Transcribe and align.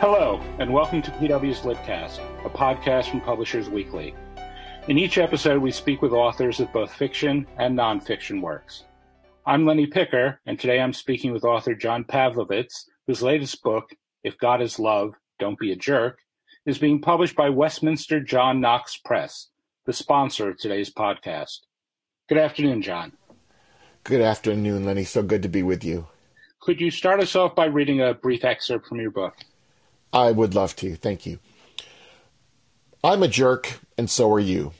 Hello, 0.00 0.40
and 0.58 0.72
welcome 0.72 1.02
to 1.02 1.10
PW's 1.10 1.60
Litcast, 1.60 2.20
a 2.46 2.48
podcast 2.48 3.10
from 3.10 3.20
Publishers 3.20 3.68
Weekly. 3.68 4.14
In 4.88 4.96
each 4.96 5.18
episode, 5.18 5.60
we 5.60 5.70
speak 5.70 6.00
with 6.00 6.14
authors 6.14 6.58
of 6.58 6.72
both 6.72 6.90
fiction 6.90 7.46
and 7.58 7.78
nonfiction 7.78 8.40
works. 8.40 8.84
I'm 9.44 9.66
Lenny 9.66 9.86
Picker, 9.86 10.40
and 10.46 10.58
today 10.58 10.80
I'm 10.80 10.94
speaking 10.94 11.32
with 11.32 11.44
author 11.44 11.74
John 11.74 12.04
Pavlovitz, 12.04 12.86
whose 13.06 13.20
latest 13.20 13.62
book, 13.62 13.90
If 14.24 14.38
God 14.38 14.62
is 14.62 14.78
Love, 14.78 15.12
Don't 15.38 15.58
Be 15.58 15.70
a 15.70 15.76
Jerk, 15.76 16.20
is 16.64 16.78
being 16.78 17.02
published 17.02 17.36
by 17.36 17.50
Westminster 17.50 18.20
John 18.20 18.58
Knox 18.58 18.96
Press, 18.96 19.48
the 19.84 19.92
sponsor 19.92 20.48
of 20.48 20.56
today's 20.56 20.90
podcast. 20.90 21.58
Good 22.26 22.38
afternoon, 22.38 22.80
John. 22.80 23.12
Good 24.04 24.22
afternoon, 24.22 24.86
Lenny. 24.86 25.04
So 25.04 25.22
good 25.22 25.42
to 25.42 25.50
be 25.50 25.62
with 25.62 25.84
you. 25.84 26.08
Could 26.60 26.80
you 26.80 26.90
start 26.90 27.20
us 27.20 27.36
off 27.36 27.54
by 27.54 27.66
reading 27.66 28.00
a 28.00 28.14
brief 28.14 28.46
excerpt 28.46 28.86
from 28.86 28.98
your 28.98 29.10
book? 29.10 29.34
I 30.12 30.32
would 30.32 30.54
love 30.54 30.76
to. 30.76 30.96
Thank 30.96 31.26
you. 31.26 31.38
I'm 33.02 33.22
a 33.22 33.28
jerk, 33.28 33.80
and 33.96 34.10
so 34.10 34.30
are 34.32 34.40
you. 34.40 34.72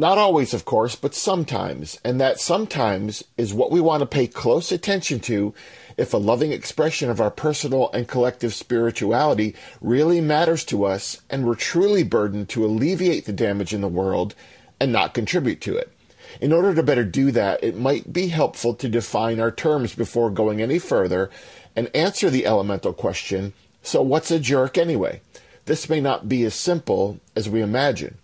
Not 0.00 0.16
always, 0.16 0.54
of 0.54 0.64
course, 0.64 0.94
but 0.94 1.14
sometimes, 1.14 1.98
and 2.04 2.20
that 2.20 2.38
sometimes 2.38 3.24
is 3.36 3.52
what 3.52 3.72
we 3.72 3.80
want 3.80 4.00
to 4.00 4.06
pay 4.06 4.28
close 4.28 4.70
attention 4.70 5.18
to 5.20 5.54
if 5.96 6.14
a 6.14 6.18
loving 6.18 6.52
expression 6.52 7.10
of 7.10 7.20
our 7.20 7.32
personal 7.32 7.90
and 7.92 8.06
collective 8.06 8.54
spirituality 8.54 9.56
really 9.80 10.20
matters 10.20 10.64
to 10.66 10.84
us 10.84 11.20
and 11.28 11.44
we're 11.44 11.56
truly 11.56 12.04
burdened 12.04 12.48
to 12.50 12.64
alleviate 12.64 13.24
the 13.24 13.32
damage 13.32 13.74
in 13.74 13.80
the 13.80 13.88
world 13.88 14.36
and 14.78 14.92
not 14.92 15.14
contribute 15.14 15.60
to 15.62 15.76
it. 15.76 15.92
In 16.40 16.52
order 16.52 16.74
to 16.74 16.82
better 16.84 17.04
do 17.04 17.32
that, 17.32 17.64
it 17.64 17.76
might 17.76 18.12
be 18.12 18.28
helpful 18.28 18.74
to 18.74 18.88
define 18.88 19.40
our 19.40 19.50
terms 19.50 19.96
before 19.96 20.30
going 20.30 20.62
any 20.62 20.78
further 20.78 21.28
and 21.74 21.90
answer 21.92 22.30
the 22.30 22.46
elemental 22.46 22.92
question 22.92 23.52
so, 23.82 24.02
what's 24.02 24.30
a 24.30 24.38
jerk 24.38 24.76
anyway? 24.76 25.20
This 25.64 25.88
may 25.88 26.00
not 26.00 26.28
be 26.28 26.44
as 26.44 26.54
simple 26.54 27.20
as 27.36 27.48
we 27.48 27.62
imagine. 27.62 28.18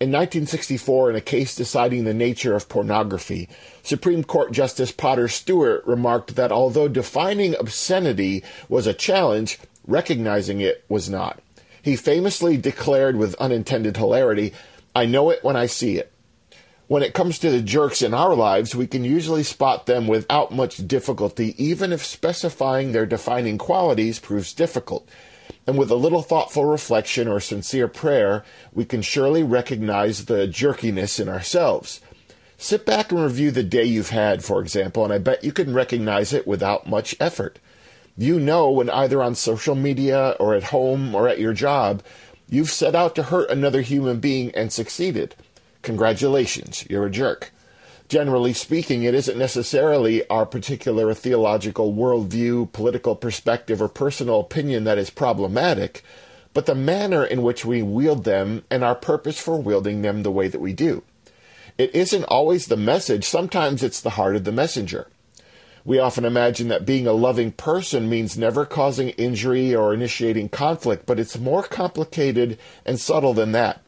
In 0.00 0.10
1964, 0.10 1.10
in 1.10 1.16
a 1.16 1.20
case 1.20 1.54
deciding 1.54 2.04
the 2.04 2.12
nature 2.14 2.54
of 2.54 2.68
pornography, 2.68 3.48
Supreme 3.82 4.24
Court 4.24 4.52
Justice 4.52 4.92
Potter 4.92 5.28
Stewart 5.28 5.86
remarked 5.86 6.36
that 6.36 6.52
although 6.52 6.88
defining 6.88 7.54
obscenity 7.54 8.42
was 8.68 8.86
a 8.86 8.92
challenge, 8.92 9.58
recognizing 9.86 10.60
it 10.60 10.84
was 10.88 11.08
not. 11.08 11.40
He 11.80 11.96
famously 11.96 12.56
declared 12.56 13.16
with 13.16 13.34
unintended 13.36 13.96
hilarity, 13.96 14.52
I 14.94 15.06
know 15.06 15.30
it 15.30 15.44
when 15.44 15.56
I 15.56 15.66
see 15.66 15.98
it. 15.98 16.12
When 16.86 17.02
it 17.02 17.14
comes 17.14 17.38
to 17.38 17.50
the 17.50 17.62
jerks 17.62 18.02
in 18.02 18.12
our 18.12 18.34
lives, 18.34 18.74
we 18.74 18.86
can 18.86 19.04
usually 19.04 19.42
spot 19.42 19.86
them 19.86 20.06
without 20.06 20.52
much 20.52 20.86
difficulty, 20.86 21.54
even 21.56 21.94
if 21.94 22.04
specifying 22.04 22.92
their 22.92 23.06
defining 23.06 23.56
qualities 23.56 24.18
proves 24.18 24.52
difficult. 24.52 25.08
And 25.66 25.78
with 25.78 25.90
a 25.90 25.96
little 25.96 26.20
thoughtful 26.20 26.66
reflection 26.66 27.26
or 27.26 27.40
sincere 27.40 27.88
prayer, 27.88 28.44
we 28.74 28.84
can 28.84 29.00
surely 29.00 29.42
recognize 29.42 30.26
the 30.26 30.46
jerkiness 30.46 31.18
in 31.18 31.26
ourselves. 31.26 32.02
Sit 32.58 32.84
back 32.84 33.10
and 33.10 33.22
review 33.22 33.50
the 33.50 33.62
day 33.62 33.84
you've 33.84 34.10
had, 34.10 34.44
for 34.44 34.60
example, 34.60 35.04
and 35.04 35.12
I 35.12 35.16
bet 35.18 35.42
you 35.42 35.52
can 35.52 35.72
recognize 35.72 36.34
it 36.34 36.46
without 36.46 36.86
much 36.86 37.16
effort. 37.18 37.58
You 38.18 38.38
know 38.38 38.70
when 38.70 38.90
either 38.90 39.22
on 39.22 39.34
social 39.36 39.74
media 39.74 40.36
or 40.38 40.54
at 40.54 40.64
home 40.64 41.14
or 41.14 41.28
at 41.28 41.40
your 41.40 41.54
job, 41.54 42.02
you've 42.46 42.70
set 42.70 42.94
out 42.94 43.14
to 43.14 43.22
hurt 43.24 43.48
another 43.48 43.80
human 43.80 44.20
being 44.20 44.54
and 44.54 44.70
succeeded. 44.70 45.34
Congratulations, 45.84 46.86
you're 46.88 47.04
a 47.04 47.10
jerk. 47.10 47.52
Generally 48.08 48.54
speaking, 48.54 49.02
it 49.02 49.14
isn't 49.14 49.36
necessarily 49.36 50.26
our 50.28 50.46
particular 50.46 51.12
theological 51.12 51.92
worldview, 51.92 52.72
political 52.72 53.14
perspective, 53.14 53.82
or 53.82 53.88
personal 53.88 54.40
opinion 54.40 54.84
that 54.84 54.96
is 54.96 55.10
problematic, 55.10 56.02
but 56.54 56.64
the 56.64 56.74
manner 56.74 57.22
in 57.22 57.42
which 57.42 57.66
we 57.66 57.82
wield 57.82 58.24
them 58.24 58.64
and 58.70 58.82
our 58.82 58.94
purpose 58.94 59.38
for 59.38 59.60
wielding 59.60 60.00
them 60.00 60.22
the 60.22 60.30
way 60.30 60.48
that 60.48 60.60
we 60.60 60.72
do. 60.72 61.02
It 61.76 61.94
isn't 61.94 62.24
always 62.24 62.66
the 62.66 62.78
message, 62.78 63.24
sometimes 63.24 63.82
it's 63.82 64.00
the 64.00 64.10
heart 64.10 64.36
of 64.36 64.44
the 64.44 64.52
messenger. 64.52 65.08
We 65.84 65.98
often 65.98 66.24
imagine 66.24 66.68
that 66.68 66.86
being 66.86 67.06
a 67.06 67.12
loving 67.12 67.52
person 67.52 68.08
means 68.08 68.38
never 68.38 68.64
causing 68.64 69.10
injury 69.10 69.74
or 69.74 69.92
initiating 69.92 70.48
conflict, 70.48 71.04
but 71.04 71.20
it's 71.20 71.38
more 71.38 71.62
complicated 71.62 72.58
and 72.86 72.98
subtle 72.98 73.34
than 73.34 73.52
that. 73.52 73.83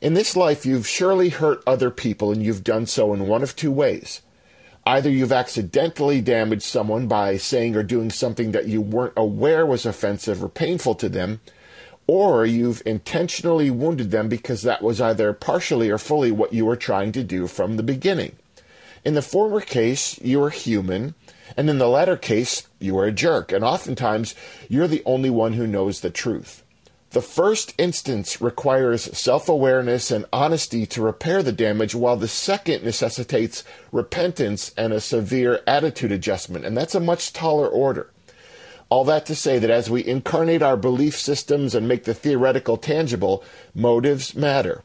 In 0.00 0.14
this 0.14 0.34
life, 0.34 0.64
you've 0.64 0.88
surely 0.88 1.28
hurt 1.28 1.62
other 1.66 1.90
people, 1.90 2.32
and 2.32 2.42
you've 2.42 2.64
done 2.64 2.86
so 2.86 3.12
in 3.12 3.26
one 3.26 3.42
of 3.42 3.54
two 3.54 3.70
ways. 3.70 4.22
Either 4.86 5.10
you've 5.10 5.32
accidentally 5.32 6.22
damaged 6.22 6.62
someone 6.62 7.06
by 7.06 7.36
saying 7.36 7.76
or 7.76 7.82
doing 7.82 8.10
something 8.10 8.52
that 8.52 8.66
you 8.66 8.80
weren't 8.80 9.12
aware 9.14 9.66
was 9.66 9.84
offensive 9.84 10.42
or 10.42 10.48
painful 10.48 10.94
to 10.94 11.10
them, 11.10 11.40
or 12.06 12.46
you've 12.46 12.82
intentionally 12.86 13.70
wounded 13.70 14.10
them 14.10 14.30
because 14.30 14.62
that 14.62 14.82
was 14.82 15.02
either 15.02 15.34
partially 15.34 15.90
or 15.90 15.98
fully 15.98 16.30
what 16.30 16.54
you 16.54 16.64
were 16.64 16.76
trying 16.76 17.12
to 17.12 17.22
do 17.22 17.46
from 17.46 17.76
the 17.76 17.82
beginning. 17.82 18.34
In 19.04 19.12
the 19.12 19.20
former 19.20 19.60
case, 19.60 20.18
you 20.22 20.42
are 20.42 20.50
human, 20.50 21.14
and 21.58 21.68
in 21.68 21.76
the 21.76 21.88
latter 21.88 22.16
case, 22.16 22.66
you 22.78 22.98
are 22.98 23.04
a 23.04 23.12
jerk, 23.12 23.52
and 23.52 23.62
oftentimes 23.62 24.34
you're 24.66 24.88
the 24.88 25.02
only 25.04 25.28
one 25.28 25.52
who 25.52 25.66
knows 25.66 26.00
the 26.00 26.10
truth. 26.10 26.62
The 27.10 27.20
first 27.20 27.74
instance 27.76 28.40
requires 28.40 29.18
self 29.18 29.48
awareness 29.48 30.12
and 30.12 30.26
honesty 30.32 30.86
to 30.86 31.02
repair 31.02 31.42
the 31.42 31.50
damage, 31.50 31.92
while 31.92 32.16
the 32.16 32.28
second 32.28 32.84
necessitates 32.84 33.64
repentance 33.90 34.72
and 34.76 34.92
a 34.92 35.00
severe 35.00 35.60
attitude 35.66 36.12
adjustment. 36.12 36.64
And 36.64 36.76
that's 36.76 36.94
a 36.94 37.00
much 37.00 37.32
taller 37.32 37.66
order. 37.66 38.12
All 38.90 39.04
that 39.04 39.26
to 39.26 39.34
say 39.34 39.58
that 39.58 39.70
as 39.70 39.90
we 39.90 40.06
incarnate 40.06 40.62
our 40.62 40.76
belief 40.76 41.18
systems 41.18 41.74
and 41.74 41.88
make 41.88 42.04
the 42.04 42.14
theoretical 42.14 42.76
tangible, 42.76 43.42
motives 43.74 44.36
matter. 44.36 44.84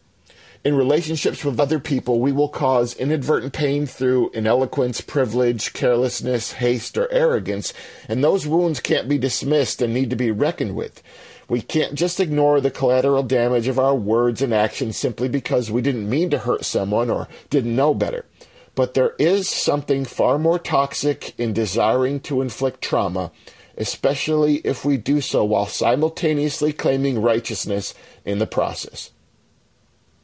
In 0.63 0.75
relationships 0.75 1.45
with 1.45 1.59
other 1.59 1.79
people, 1.79 2.19
we 2.19 2.31
will 2.31 2.49
cause 2.49 2.95
inadvertent 2.95 3.53
pain 3.53 3.85
through 3.85 4.31
ineloquence, 4.31 4.99
privilege, 4.99 5.73
carelessness, 5.73 6.53
haste, 6.53 6.97
or 6.97 7.11
arrogance, 7.11 7.71
and 8.09 8.23
those 8.23 8.47
wounds 8.47 8.79
can't 8.79 9.07
be 9.07 9.19
dismissed 9.19 9.79
and 9.79 9.93
need 9.93 10.09
to 10.09 10.15
be 10.15 10.31
reckoned 10.31 10.75
with. 10.75 11.03
We 11.47 11.61
can't 11.61 11.95
just 11.95 12.19
ignore 12.19 12.59
the 12.59 12.71
collateral 12.71 13.23
damage 13.23 13.67
of 13.67 13.77
our 13.77 13.95
words 13.95 14.41
and 14.41 14.53
actions 14.53 14.97
simply 14.97 15.29
because 15.29 15.69
we 15.69 15.81
didn't 15.81 16.09
mean 16.09 16.29
to 16.31 16.39
hurt 16.39 16.65
someone 16.65 17.09
or 17.09 17.27
didn't 17.49 17.75
know 17.75 17.93
better. 17.93 18.25
But 18.73 18.93
there 18.93 19.13
is 19.19 19.47
something 19.47 20.05
far 20.05 20.37
more 20.37 20.59
toxic 20.59 21.37
in 21.39 21.53
desiring 21.53 22.19
to 22.21 22.41
inflict 22.41 22.81
trauma, 22.81 23.31
especially 23.77 24.55
if 24.57 24.83
we 24.83 24.97
do 24.97 25.21
so 25.21 25.43
while 25.45 25.67
simultaneously 25.67 26.73
claiming 26.73 27.21
righteousness 27.21 27.93
in 28.25 28.39
the 28.39 28.47
process. 28.47 29.11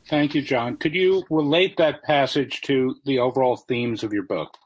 Thank 0.10 0.36
you, 0.36 0.42
John. 0.42 0.76
Could 0.76 0.94
you 0.94 1.24
relate 1.30 1.78
that 1.78 2.04
passage 2.04 2.62
to 2.62 2.96
the 3.06 3.20
overall 3.20 3.56
themes 3.56 4.04
of 4.04 4.12
your 4.12 4.24
book? 4.24 4.58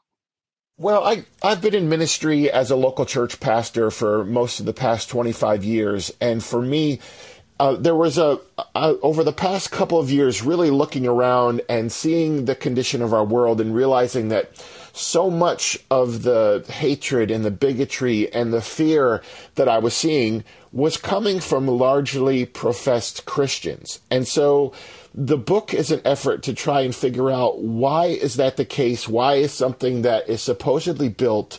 Well, 0.78 1.04
I, 1.04 1.24
I've 1.42 1.62
been 1.62 1.74
in 1.74 1.88
ministry 1.88 2.50
as 2.50 2.70
a 2.70 2.76
local 2.76 3.06
church 3.06 3.40
pastor 3.40 3.90
for 3.90 4.26
most 4.26 4.60
of 4.60 4.66
the 4.66 4.74
past 4.74 5.08
25 5.08 5.64
years. 5.64 6.12
And 6.20 6.44
for 6.44 6.60
me, 6.60 7.00
uh, 7.58 7.76
there 7.76 7.94
was 7.94 8.18
a, 8.18 8.40
a, 8.74 8.98
over 9.00 9.24
the 9.24 9.32
past 9.32 9.70
couple 9.70 9.98
of 9.98 10.10
years, 10.10 10.42
really 10.42 10.68
looking 10.68 11.06
around 11.06 11.62
and 11.70 11.90
seeing 11.90 12.44
the 12.44 12.54
condition 12.54 13.00
of 13.00 13.14
our 13.14 13.24
world 13.24 13.58
and 13.58 13.74
realizing 13.74 14.28
that 14.28 14.50
so 14.92 15.30
much 15.30 15.78
of 15.90 16.24
the 16.24 16.62
hatred 16.68 17.30
and 17.30 17.42
the 17.42 17.50
bigotry 17.50 18.30
and 18.34 18.52
the 18.52 18.60
fear 18.60 19.22
that 19.54 19.70
I 19.70 19.78
was 19.78 19.94
seeing 19.94 20.44
was 20.72 20.98
coming 20.98 21.40
from 21.40 21.66
largely 21.66 22.44
professed 22.44 23.24
Christians. 23.24 24.00
And 24.10 24.28
so 24.28 24.74
the 25.16 25.38
book 25.38 25.72
is 25.72 25.90
an 25.90 26.02
effort 26.04 26.42
to 26.42 26.52
try 26.52 26.82
and 26.82 26.94
figure 26.94 27.30
out 27.30 27.58
why 27.58 28.06
is 28.06 28.34
that 28.34 28.58
the 28.58 28.66
case? 28.66 29.08
Why 29.08 29.36
is 29.36 29.52
something 29.52 30.02
that 30.02 30.28
is 30.28 30.42
supposedly 30.42 31.08
built 31.08 31.58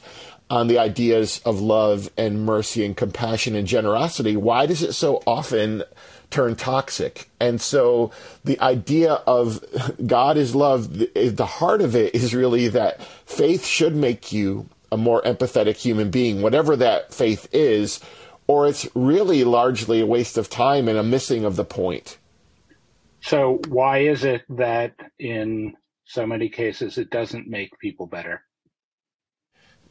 on 0.49 0.67
the 0.67 0.79
ideas 0.79 1.41
of 1.45 1.59
love 1.59 2.09
and 2.17 2.45
mercy 2.45 2.85
and 2.85 2.95
compassion 2.95 3.55
and 3.55 3.67
generosity, 3.67 4.37
why 4.37 4.65
does 4.65 4.81
it 4.81 4.93
so 4.93 5.21
often 5.27 5.83
turn 6.29 6.55
toxic? 6.55 7.29
And 7.39 7.59
so 7.59 8.11
the 8.45 8.59
idea 8.61 9.13
of 9.13 9.63
God 10.05 10.37
is 10.37 10.55
love, 10.55 10.97
the 10.97 11.45
heart 11.45 11.81
of 11.81 11.95
it 11.95 12.15
is 12.15 12.33
really 12.33 12.69
that 12.69 13.01
faith 13.25 13.65
should 13.65 13.95
make 13.95 14.31
you 14.31 14.69
a 14.91 14.97
more 14.97 15.21
empathetic 15.23 15.75
human 15.75 16.11
being, 16.11 16.41
whatever 16.41 16.77
that 16.77 17.13
faith 17.13 17.49
is, 17.51 17.99
or 18.47 18.67
it's 18.67 18.87
really 18.95 19.43
largely 19.43 19.99
a 19.99 20.05
waste 20.05 20.37
of 20.37 20.49
time 20.49 20.87
and 20.87 20.97
a 20.97 21.03
missing 21.03 21.43
of 21.43 21.57
the 21.57 21.65
point. 21.65 22.17
So, 23.27 23.59
why 23.67 23.97
is 23.99 24.23
it 24.23 24.43
that 24.47 24.93
in 25.19 25.75
so 26.05 26.25
many 26.25 26.47
cases 26.47 26.97
it 26.97 27.09
doesn't 27.09 27.45
make 27.45 27.77
people 27.77 28.07
better? 28.07 28.41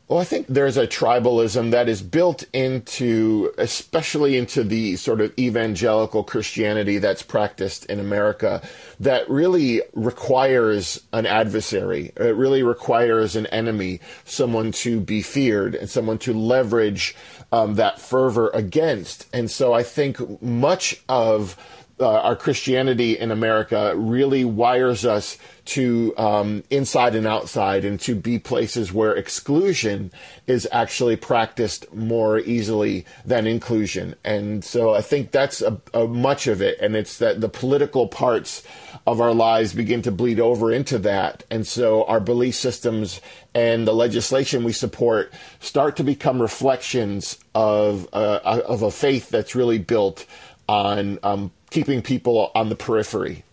Well, 0.08 0.20
I 0.20 0.24
think 0.24 0.46
there's 0.46 0.78
a 0.78 0.86
tribalism 0.86 1.72
that 1.72 1.86
is 1.86 2.00
built 2.00 2.44
into, 2.54 3.52
especially 3.58 4.38
into 4.38 4.64
the 4.64 4.96
sort 4.96 5.20
of 5.20 5.38
evangelical 5.38 6.24
Christianity 6.24 6.96
that's 6.96 7.22
practiced 7.22 7.84
in 7.86 8.00
America, 8.00 8.62
that 9.00 9.28
really 9.28 9.82
requires 9.92 11.02
an 11.12 11.26
adversary. 11.26 12.12
It 12.16 12.36
really 12.36 12.62
requires 12.62 13.36
an 13.36 13.46
enemy, 13.48 14.00
someone 14.24 14.72
to 14.72 14.98
be 14.98 15.20
feared, 15.20 15.74
and 15.74 15.90
someone 15.90 16.18
to 16.18 16.32
leverage 16.32 17.14
um, 17.52 17.74
that 17.74 18.00
fervor 18.00 18.48
against. 18.54 19.28
And 19.34 19.50
so 19.50 19.74
I 19.74 19.82
think 19.82 20.40
much 20.40 21.02
of 21.06 21.58
uh, 21.98 22.20
our 22.20 22.36
Christianity 22.36 23.18
in 23.18 23.30
America 23.30 23.94
really 23.96 24.44
wires 24.44 25.06
us 25.06 25.38
to 25.64 26.14
um, 26.18 26.62
inside 26.70 27.14
and 27.14 27.26
outside 27.26 27.84
and 27.84 27.98
to 28.00 28.14
be 28.14 28.38
places 28.38 28.92
where 28.92 29.14
exclusion 29.14 30.12
is 30.46 30.68
actually 30.70 31.16
practiced 31.16 31.92
more 31.94 32.38
easily 32.38 33.04
than 33.24 33.46
inclusion. 33.46 34.14
And 34.24 34.62
so 34.62 34.94
I 34.94 35.00
think 35.00 35.30
that's 35.30 35.62
a, 35.62 35.80
a 35.94 36.06
much 36.06 36.46
of 36.46 36.60
it. 36.60 36.78
And 36.80 36.94
it's 36.94 37.18
that 37.18 37.40
the 37.40 37.48
political 37.48 38.06
parts 38.06 38.62
of 39.06 39.20
our 39.20 39.34
lives 39.34 39.72
begin 39.72 40.02
to 40.02 40.12
bleed 40.12 40.38
over 40.38 40.70
into 40.70 40.98
that. 40.98 41.44
And 41.50 41.66
so 41.66 42.04
our 42.04 42.20
belief 42.20 42.54
systems 42.54 43.20
and 43.54 43.88
the 43.88 43.94
legislation 43.94 44.64
we 44.64 44.72
support 44.72 45.32
start 45.60 45.96
to 45.96 46.04
become 46.04 46.42
reflections 46.42 47.38
of, 47.54 48.06
uh, 48.12 48.40
of 48.44 48.82
a 48.82 48.90
faith 48.90 49.30
that's 49.30 49.54
really 49.54 49.78
built 49.78 50.26
on 50.68 51.18
um, 51.22 51.50
keeping 51.70 52.02
people 52.02 52.50
on 52.54 52.68
the 52.68 52.76
periphery. 52.76 53.44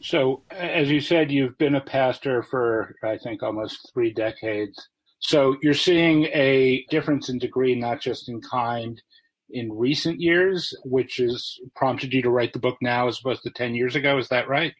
So, 0.00 0.42
as 0.50 0.90
you 0.90 1.00
said, 1.00 1.32
you've 1.32 1.56
been 1.56 1.76
a 1.76 1.80
pastor 1.80 2.42
for, 2.42 2.94
I 3.02 3.16
think, 3.16 3.42
almost 3.42 3.90
three 3.92 4.12
decades. 4.12 4.88
So, 5.20 5.56
you're 5.62 5.72
seeing 5.72 6.24
a 6.24 6.84
difference 6.90 7.30
in 7.30 7.38
degree, 7.38 7.74
not 7.74 8.00
just 8.00 8.28
in 8.28 8.42
kind, 8.42 9.00
in 9.50 9.72
recent 9.72 10.20
years, 10.20 10.74
which 10.84 11.16
has 11.16 11.56
prompted 11.74 12.12
you 12.12 12.20
to 12.22 12.30
write 12.30 12.52
the 12.52 12.58
book 12.58 12.76
now 12.82 13.08
as 13.08 13.18
opposed 13.18 13.42
to 13.44 13.50
10 13.50 13.74
years 13.74 13.96
ago. 13.96 14.18
Is 14.18 14.28
that 14.28 14.48
right? 14.48 14.74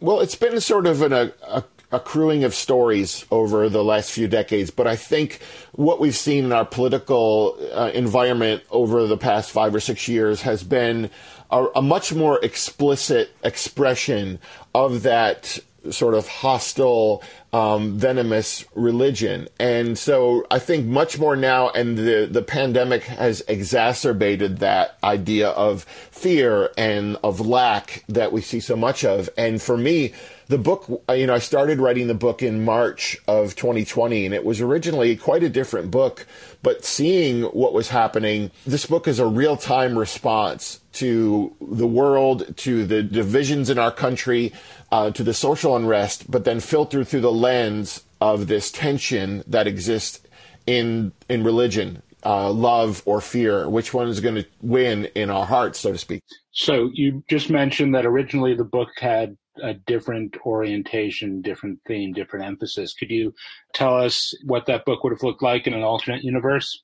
Well, 0.00 0.20
it's 0.20 0.36
been 0.36 0.60
sort 0.60 0.86
of 0.86 1.02
an, 1.02 1.12
a, 1.12 1.32
a 1.46 1.64
accruing 1.90 2.44
of 2.44 2.54
stories 2.54 3.24
over 3.30 3.68
the 3.68 3.82
last 3.82 4.12
few 4.12 4.28
decades. 4.28 4.70
But 4.70 4.86
I 4.86 4.96
think 4.96 5.40
what 5.72 6.00
we've 6.00 6.16
seen 6.16 6.44
in 6.44 6.52
our 6.52 6.64
political 6.64 7.56
uh, 7.72 7.90
environment 7.94 8.62
over 8.70 9.06
the 9.06 9.16
past 9.16 9.50
five 9.50 9.74
or 9.74 9.80
six 9.80 10.08
years 10.08 10.42
has 10.42 10.62
been 10.62 11.10
a, 11.50 11.66
a 11.76 11.82
much 11.82 12.12
more 12.12 12.38
explicit 12.44 13.30
expression 13.42 14.38
of 14.74 15.02
that 15.02 15.58
sort 15.90 16.14
of 16.14 16.26
hostile, 16.28 17.22
um, 17.52 17.98
venomous 17.98 18.64
religion. 18.74 19.48
And 19.58 19.96
so 19.96 20.46
I 20.50 20.58
think 20.58 20.86
much 20.86 21.18
more 21.18 21.36
now, 21.36 21.70
and 21.70 21.96
the, 21.96 22.28
the 22.30 22.42
pandemic 22.42 23.04
has 23.04 23.42
exacerbated 23.48 24.58
that 24.58 24.98
idea 25.02 25.48
of 25.50 25.84
fear 25.84 26.70
and 26.76 27.16
of 27.22 27.40
lack 27.40 28.04
that 28.08 28.32
we 28.32 28.40
see 28.40 28.60
so 28.60 28.76
much 28.76 29.04
of. 29.04 29.30
And 29.38 29.62
for 29.62 29.76
me, 29.76 30.12
the 30.48 30.58
book, 30.58 31.04
you 31.10 31.26
know, 31.26 31.34
I 31.34 31.38
started 31.40 31.78
writing 31.78 32.06
the 32.06 32.14
book 32.14 32.42
in 32.42 32.64
March 32.64 33.18
of 33.28 33.54
2020, 33.54 34.24
and 34.26 34.34
it 34.34 34.44
was 34.44 34.60
originally 34.60 35.14
quite 35.16 35.42
a 35.42 35.48
different 35.48 35.90
book. 35.90 36.26
But 36.62 36.84
seeing 36.84 37.42
what 37.44 37.72
was 37.72 37.88
happening, 37.88 38.50
this 38.66 38.86
book 38.86 39.06
is 39.06 39.18
a 39.18 39.26
real 39.26 39.56
time 39.56 39.98
response 39.98 40.80
to 40.98 41.54
the 41.60 41.86
world, 41.86 42.56
to 42.56 42.84
the 42.84 43.02
divisions 43.02 43.70
in 43.70 43.78
our 43.78 43.92
country, 43.92 44.52
uh, 44.90 45.10
to 45.12 45.22
the 45.22 45.34
social 45.34 45.76
unrest, 45.76 46.30
but 46.30 46.44
then 46.44 46.60
filtered 46.60 47.06
through 47.06 47.20
the 47.20 47.32
lens 47.32 48.04
of 48.20 48.46
this 48.48 48.70
tension 48.72 49.44
that 49.46 49.66
exists 49.66 50.20
in 50.66 51.12
in 51.28 51.44
religion, 51.44 52.02
uh, 52.24 52.50
love 52.50 53.02
or 53.06 53.20
fear. 53.20 53.68
Which 53.68 53.94
one 53.94 54.08
is 54.08 54.20
going 54.20 54.36
to 54.36 54.46
win 54.60 55.06
in 55.14 55.30
our 55.30 55.46
hearts, 55.46 55.78
so 55.78 55.92
to 55.92 55.98
speak? 55.98 56.22
So 56.52 56.90
you 56.92 57.22
just 57.30 57.48
mentioned 57.48 57.94
that 57.94 58.04
originally 58.04 58.54
the 58.54 58.64
book 58.64 58.88
had 58.98 59.36
a 59.62 59.74
different 59.74 60.36
orientation, 60.44 61.42
different 61.42 61.78
theme, 61.86 62.12
different 62.12 62.44
emphasis. 62.44 62.94
Could 62.94 63.10
you 63.10 63.34
tell 63.72 63.96
us 63.96 64.34
what 64.44 64.66
that 64.66 64.84
book 64.84 65.04
would 65.04 65.12
have 65.12 65.22
looked 65.22 65.42
like 65.42 65.66
in 65.66 65.74
an 65.74 65.82
alternate 65.82 66.24
universe? 66.24 66.82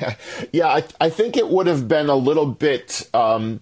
Yeah, 0.52 0.68
I, 0.68 0.84
I 1.00 1.10
think 1.10 1.36
it 1.36 1.48
would 1.48 1.66
have 1.66 1.88
been 1.88 2.08
a 2.08 2.16
little 2.16 2.46
bit. 2.46 3.08
Um, 3.14 3.60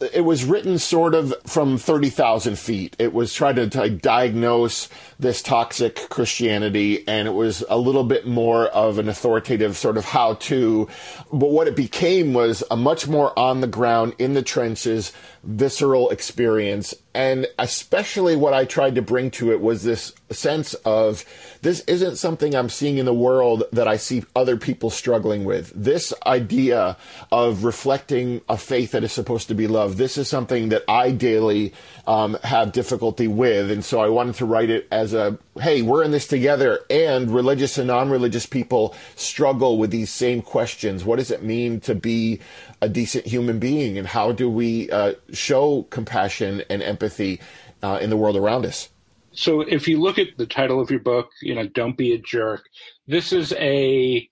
it 0.00 0.24
was 0.24 0.44
written 0.44 0.78
sort 0.78 1.14
of 1.14 1.34
from 1.46 1.78
30,000 1.78 2.58
feet. 2.58 2.96
It 2.98 3.12
was 3.12 3.32
trying 3.32 3.70
to, 3.70 3.90
diagnose 3.90 4.88
this 5.18 5.42
toxic 5.42 6.08
Christianity, 6.08 7.06
and 7.06 7.28
it 7.28 7.32
was 7.32 7.64
a 7.68 7.78
little 7.78 8.04
bit 8.04 8.26
more 8.26 8.66
of 8.66 8.98
an 8.98 9.08
authoritative 9.08 9.76
sort 9.76 9.96
of 9.96 10.04
how 10.04 10.34
to. 10.34 10.88
But 11.32 11.50
what 11.50 11.68
it 11.68 11.76
became 11.76 12.34
was 12.34 12.64
a 12.70 12.76
much 12.76 13.06
more 13.06 13.36
on 13.38 13.60
the 13.60 13.66
ground, 13.66 14.14
in 14.18 14.34
the 14.34 14.42
trenches, 14.42 15.12
visceral 15.42 16.10
experience. 16.10 16.94
And 17.14 17.46
especially 17.58 18.34
what 18.34 18.54
I 18.54 18.64
tried 18.64 18.96
to 18.96 19.02
bring 19.02 19.30
to 19.32 19.52
it 19.52 19.60
was 19.60 19.84
this 19.84 20.12
sense 20.30 20.74
of 20.84 21.24
this 21.62 21.80
isn't 21.82 22.16
something 22.16 22.54
I'm 22.54 22.68
seeing 22.68 22.98
in 22.98 23.06
the 23.06 23.14
world 23.14 23.64
that 23.72 23.86
I 23.86 23.96
see 23.96 24.24
other 24.34 24.56
people 24.56 24.90
struggling 24.90 25.44
with. 25.44 25.72
This 25.74 26.12
idea 26.26 26.96
of 27.30 27.64
reflecting 27.64 28.40
a 28.48 28.56
faith 28.56 28.92
that 28.92 29.04
is 29.04 29.12
supposed 29.12 29.48
to 29.48 29.54
be 29.54 29.68
love, 29.84 29.96
this 29.96 30.18
is 30.18 30.28
something 30.28 30.70
that 30.70 30.82
I 30.88 31.10
daily 31.10 31.72
um, 32.06 32.36
have 32.42 32.72
difficulty 32.72 33.28
with. 33.28 33.70
And 33.70 33.84
so 33.84 34.00
I 34.00 34.08
wanted 34.08 34.34
to 34.36 34.46
write 34.46 34.70
it 34.70 34.88
as 34.90 35.14
a 35.14 35.38
hey, 35.60 35.82
we're 35.82 36.02
in 36.02 36.10
this 36.10 36.26
together, 36.26 36.80
and 36.90 37.30
religious 37.30 37.78
and 37.78 37.88
non 37.88 38.10
religious 38.10 38.46
people 38.46 38.94
struggle 39.16 39.78
with 39.78 39.90
these 39.90 40.10
same 40.10 40.42
questions. 40.42 41.04
What 41.04 41.16
does 41.16 41.30
it 41.30 41.42
mean 41.42 41.80
to 41.80 41.94
be 41.94 42.40
a 42.80 42.88
decent 42.88 43.26
human 43.26 43.58
being, 43.58 43.98
and 43.98 44.06
how 44.06 44.32
do 44.32 44.48
we 44.48 44.90
uh, 44.90 45.14
show 45.32 45.82
compassion 45.90 46.62
and 46.68 46.82
empathy 46.82 47.40
uh, 47.82 47.98
in 48.00 48.10
the 48.10 48.16
world 48.16 48.36
around 48.36 48.66
us? 48.66 48.88
So, 49.32 49.62
if 49.62 49.88
you 49.88 50.00
look 50.00 50.18
at 50.18 50.28
the 50.36 50.46
title 50.46 50.80
of 50.80 50.90
your 50.90 51.00
book, 51.00 51.30
you 51.42 51.54
know, 51.54 51.66
Don't 51.66 51.96
Be 51.96 52.12
a 52.12 52.18
Jerk, 52.18 52.62
this 53.06 53.32
is 53.32 53.52
a 53.54 54.28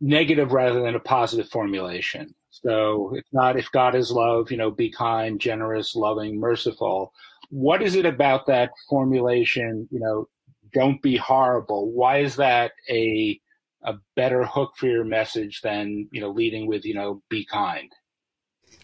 negative 0.00 0.52
rather 0.52 0.82
than 0.82 0.94
a 0.94 1.00
positive 1.00 1.48
formulation. 1.48 2.34
So 2.64 3.12
it's 3.14 3.32
not 3.32 3.58
if 3.58 3.70
God 3.70 3.94
is 3.94 4.10
love, 4.10 4.50
you 4.50 4.56
know, 4.56 4.70
be 4.70 4.90
kind, 4.90 5.40
generous, 5.40 5.94
loving, 5.94 6.38
merciful. 6.40 7.12
What 7.50 7.82
is 7.82 7.94
it 7.94 8.06
about 8.06 8.46
that 8.46 8.70
formulation, 8.88 9.88
you 9.90 10.00
know, 10.00 10.28
don't 10.72 11.00
be 11.02 11.16
horrible? 11.16 11.90
Why 11.92 12.18
is 12.18 12.36
that 12.36 12.72
a 12.90 13.40
a 13.82 13.94
better 14.16 14.44
hook 14.44 14.72
for 14.76 14.86
your 14.86 15.04
message 15.04 15.60
than, 15.62 16.08
you 16.10 16.20
know, 16.20 16.30
leading 16.30 16.66
with, 16.66 16.84
you 16.84 16.94
know, 16.94 17.22
be 17.28 17.44
kind? 17.44 17.90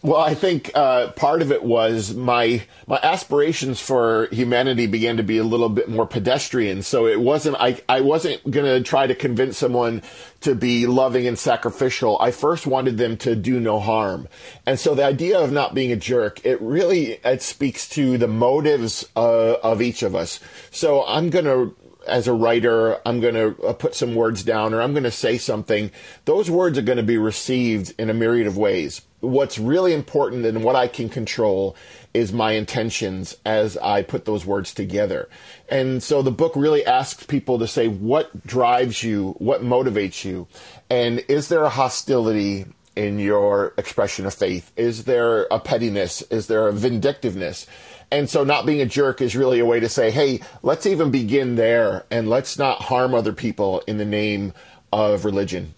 Well, 0.05 0.19
I 0.19 0.35
think 0.35 0.69
uh, 0.75 1.11
part 1.11 1.41
of 1.41 1.53
it 1.53 1.63
was 1.63 2.13
my 2.13 2.63
my 2.87 2.99
aspirations 3.01 3.79
for 3.79 4.27
humanity 4.33 4.85
began 4.85 5.15
to 5.15 5.23
be 5.23 5.37
a 5.37 5.45
little 5.45 5.69
bit 5.69 5.87
more 5.87 6.05
pedestrian. 6.05 6.83
So 6.83 7.07
it 7.07 7.21
wasn't 7.21 7.55
I 7.57 7.81
I 7.87 8.01
wasn't 8.01 8.43
going 8.51 8.65
to 8.65 8.81
try 8.83 9.07
to 9.07 9.15
convince 9.15 9.57
someone 9.57 10.01
to 10.41 10.55
be 10.55 10.87
loving 10.87 11.25
and 11.25 11.39
sacrificial. 11.39 12.17
I 12.19 12.31
first 12.31 12.67
wanted 12.67 12.97
them 12.97 13.15
to 13.19 13.33
do 13.33 13.61
no 13.61 13.79
harm, 13.79 14.27
and 14.65 14.77
so 14.77 14.93
the 14.93 15.05
idea 15.05 15.39
of 15.39 15.53
not 15.53 15.73
being 15.73 15.93
a 15.93 15.95
jerk 15.95 16.45
it 16.45 16.61
really 16.61 17.13
it 17.23 17.41
speaks 17.41 17.87
to 17.89 18.17
the 18.17 18.27
motives 18.27 19.07
uh, 19.15 19.53
of 19.63 19.81
each 19.81 20.03
of 20.03 20.15
us. 20.15 20.41
So 20.69 21.05
I'm 21.07 21.29
going 21.29 21.45
to 21.45 21.77
as 22.05 22.27
a 22.27 22.33
writer, 22.33 22.99
I'm 23.05 23.21
going 23.21 23.35
to 23.35 23.55
uh, 23.63 23.71
put 23.71 23.95
some 23.95 24.15
words 24.15 24.43
down 24.43 24.73
or 24.73 24.81
I'm 24.81 24.91
going 24.91 25.05
to 25.05 25.11
say 25.11 25.37
something. 25.37 25.89
Those 26.25 26.51
words 26.51 26.77
are 26.77 26.81
going 26.81 26.97
to 26.97 27.03
be 27.03 27.17
received 27.17 27.93
in 27.97 28.09
a 28.09 28.13
myriad 28.13 28.47
of 28.47 28.57
ways 28.57 29.01
what's 29.23 29.57
really 29.57 29.93
important 29.93 30.45
and 30.45 30.63
what 30.63 30.75
I 30.75 30.87
can 30.87 31.07
control 31.07 31.75
is 32.13 32.33
my 32.33 32.51
intentions 32.51 33.35
as 33.45 33.77
I 33.77 34.03
put 34.03 34.25
those 34.25 34.45
words 34.45 34.73
together. 34.73 35.29
And 35.69 36.03
so 36.03 36.21
the 36.21 36.31
book 36.31 36.53
really 36.55 36.85
asks 36.85 37.25
people 37.25 37.57
to 37.59 37.67
say 37.67 37.87
what 37.87 38.45
drives 38.45 39.01
you, 39.01 39.35
what 39.39 39.63
motivates 39.63 40.25
you, 40.25 40.47
and 40.89 41.23
is 41.29 41.47
there 41.47 41.63
a 41.63 41.69
hostility 41.69 42.65
in 42.95 43.17
your 43.17 43.73
expression 43.77 44.25
of 44.25 44.33
faith? 44.33 44.71
Is 44.75 45.05
there 45.05 45.43
a 45.49 45.59
pettiness? 45.59 46.21
Is 46.23 46.47
there 46.47 46.67
a 46.67 46.73
vindictiveness? 46.73 47.65
And 48.11 48.29
so 48.29 48.43
not 48.43 48.67
being 48.67 48.81
a 48.81 48.85
jerk 48.85 49.21
is 49.21 49.35
really 49.35 49.59
a 49.59 49.65
way 49.65 49.79
to 49.79 49.89
say, 49.89 50.11
hey, 50.11 50.41
let's 50.61 50.85
even 50.85 51.09
begin 51.09 51.55
there 51.55 52.05
and 52.11 52.29
let's 52.29 52.59
not 52.59 52.83
harm 52.83 53.15
other 53.15 53.33
people 53.33 53.81
in 53.87 53.97
the 53.97 54.05
name 54.05 54.53
of 54.91 55.25
religion 55.25 55.73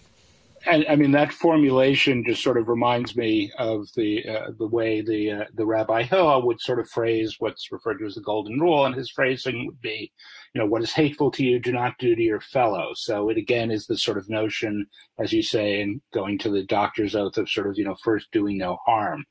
and 0.66 0.84
I 0.88 0.96
mean 0.96 1.12
that 1.12 1.32
formulation 1.32 2.24
just 2.26 2.42
sort 2.42 2.58
of 2.58 2.68
reminds 2.68 3.16
me 3.16 3.52
of 3.58 3.86
the 3.94 4.24
uh, 4.28 4.50
the 4.58 4.66
way 4.66 5.00
the 5.00 5.30
uh, 5.30 5.44
the 5.54 5.66
Rabbi 5.66 6.02
Hillel 6.02 6.46
would 6.46 6.60
sort 6.60 6.78
of 6.78 6.88
phrase 6.88 7.36
what's 7.38 7.70
referred 7.72 7.98
to 7.98 8.06
as 8.06 8.14
the 8.14 8.20
golden 8.20 8.58
rule, 8.60 8.84
and 8.84 8.94
his 8.94 9.10
phrasing 9.10 9.66
would 9.66 9.80
be, 9.80 10.12
you 10.54 10.60
know, 10.60 10.66
what 10.66 10.82
is 10.82 10.92
hateful 10.92 11.30
to 11.32 11.44
you, 11.44 11.58
do 11.58 11.72
not 11.72 11.98
do 11.98 12.14
to 12.14 12.22
your 12.22 12.40
fellow. 12.40 12.90
So 12.94 13.28
it 13.28 13.38
again 13.38 13.70
is 13.70 13.86
the 13.86 13.96
sort 13.96 14.18
of 14.18 14.28
notion, 14.28 14.86
as 15.18 15.32
you 15.32 15.42
say, 15.42 15.80
in 15.80 16.00
going 16.12 16.38
to 16.38 16.50
the 16.50 16.64
doctor's 16.64 17.14
oath 17.14 17.38
of 17.38 17.48
sort 17.48 17.68
of 17.68 17.78
you 17.78 17.84
know 17.84 17.96
first 18.02 18.30
doing 18.32 18.58
no 18.58 18.78
harm. 18.86 19.24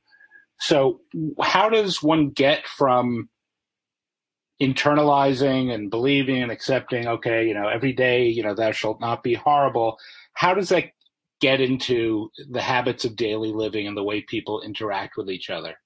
So 0.58 1.00
how 1.40 1.68
does 1.68 2.02
one 2.02 2.30
get 2.30 2.66
from 2.66 3.28
internalizing 4.60 5.72
and 5.72 5.90
believing 5.90 6.42
and 6.42 6.50
accepting, 6.50 7.06
okay, 7.06 7.46
you 7.46 7.54
know, 7.54 7.68
every 7.68 7.92
day, 7.92 8.26
you 8.26 8.42
know, 8.42 8.54
thou 8.54 8.70
shalt 8.72 9.00
not 9.00 9.22
be 9.22 9.34
horrible. 9.34 9.98
How 10.32 10.54
does 10.54 10.70
that 10.70 10.86
get 11.40 11.60
into 11.60 12.30
the 12.50 12.60
habits 12.60 13.04
of 13.04 13.16
daily 13.16 13.52
living 13.52 13.86
and 13.86 13.96
the 13.96 14.02
way 14.02 14.20
people 14.20 14.62
interact 14.62 15.16
with 15.16 15.30
each 15.30 15.50
other? 15.50 15.76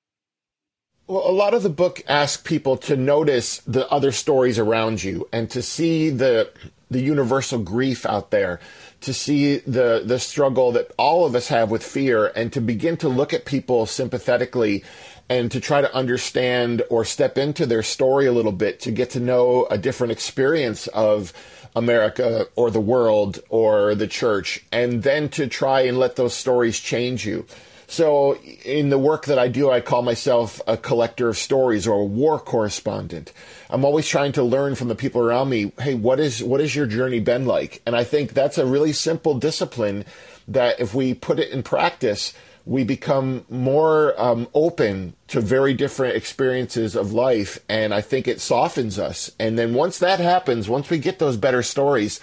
Well, 1.06 1.28
a 1.28 1.32
lot 1.32 1.54
of 1.54 1.64
the 1.64 1.70
book 1.70 2.02
asks 2.08 2.40
people 2.40 2.76
to 2.78 2.96
notice 2.96 3.58
the 3.66 3.88
other 3.90 4.12
stories 4.12 4.58
around 4.60 5.02
you 5.02 5.28
and 5.32 5.50
to 5.50 5.60
see 5.60 6.10
the 6.10 6.50
the 6.88 7.00
universal 7.00 7.58
grief 7.60 8.04
out 8.04 8.30
there, 8.30 8.60
to 9.00 9.14
see 9.14 9.58
the 9.58 10.02
the 10.04 10.18
struggle 10.18 10.72
that 10.72 10.92
all 10.98 11.24
of 11.24 11.34
us 11.34 11.48
have 11.48 11.70
with 11.70 11.82
fear, 11.82 12.28
and 12.36 12.52
to 12.52 12.60
begin 12.60 12.96
to 12.98 13.08
look 13.08 13.32
at 13.32 13.44
people 13.44 13.86
sympathetically 13.86 14.84
and 15.28 15.50
to 15.52 15.60
try 15.60 15.80
to 15.80 15.94
understand 15.94 16.82
or 16.90 17.04
step 17.04 17.38
into 17.38 17.64
their 17.64 17.84
story 17.84 18.26
a 18.26 18.32
little 18.32 18.52
bit 18.52 18.80
to 18.80 18.90
get 18.90 19.10
to 19.10 19.20
know 19.20 19.66
a 19.70 19.78
different 19.78 20.12
experience 20.12 20.88
of 20.88 21.32
America 21.74 22.46
or 22.56 22.70
the 22.70 22.80
world 22.80 23.40
or 23.48 23.94
the 23.94 24.06
church, 24.06 24.64
and 24.72 25.02
then 25.02 25.28
to 25.30 25.46
try 25.46 25.82
and 25.82 25.98
let 25.98 26.16
those 26.16 26.34
stories 26.34 26.78
change 26.78 27.26
you. 27.26 27.46
So, 27.86 28.36
in 28.64 28.88
the 28.88 28.98
work 28.98 29.26
that 29.26 29.38
I 29.40 29.48
do, 29.48 29.68
I 29.68 29.80
call 29.80 30.02
myself 30.02 30.60
a 30.68 30.76
collector 30.76 31.28
of 31.28 31.36
stories 31.36 31.88
or 31.88 32.00
a 32.00 32.04
war 32.04 32.38
correspondent. 32.38 33.32
I'm 33.68 33.84
always 33.84 34.06
trying 34.06 34.30
to 34.32 34.44
learn 34.44 34.76
from 34.76 34.86
the 34.86 34.94
people 34.94 35.20
around 35.20 35.48
me. 35.48 35.72
Hey, 35.80 35.94
what 35.94 36.20
is 36.20 36.40
what 36.40 36.60
has 36.60 36.74
your 36.74 36.86
journey 36.86 37.18
been 37.18 37.46
like? 37.46 37.82
And 37.84 37.96
I 37.96 38.04
think 38.04 38.32
that's 38.32 38.58
a 38.58 38.66
really 38.66 38.92
simple 38.92 39.34
discipline 39.40 40.04
that 40.50 40.80
if 40.80 40.94
we 40.94 41.14
put 41.14 41.38
it 41.38 41.50
in 41.50 41.62
practice, 41.62 42.34
we 42.66 42.84
become 42.84 43.44
more 43.48 44.14
um, 44.20 44.46
open 44.54 45.14
to 45.28 45.40
very 45.40 45.74
different 45.74 46.16
experiences 46.16 46.94
of 46.94 47.12
life, 47.12 47.58
and 47.68 47.94
I 47.94 48.02
think 48.02 48.28
it 48.28 48.40
softens 48.40 48.98
us. 48.98 49.30
And 49.38 49.58
then 49.58 49.74
once 49.74 49.98
that 49.98 50.20
happens, 50.20 50.68
once 50.68 50.90
we 50.90 50.98
get 50.98 51.18
those 51.18 51.36
better 51.36 51.62
stories, 51.62 52.20